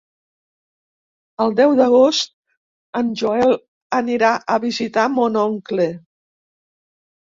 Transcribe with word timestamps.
El 1.45 1.53
deu 1.59 1.75
d'agost 1.81 2.33
en 3.03 3.13
Joel 3.23 3.55
anirà 4.03 4.35
a 4.57 4.61
visitar 4.69 5.09
mon 5.23 5.43
oncle. 5.49 5.91